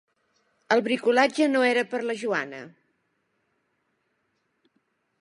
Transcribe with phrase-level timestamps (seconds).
[0.75, 2.65] El bricolatge no era per a la Joana.